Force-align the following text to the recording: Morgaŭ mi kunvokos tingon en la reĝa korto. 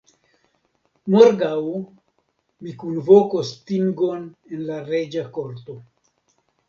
Morgaŭ 1.15 1.59
mi 2.63 2.73
kunvokos 2.85 3.53
tingon 3.73 4.27
en 4.57 4.65
la 4.71 4.79
reĝa 4.89 5.27
korto. 5.37 5.81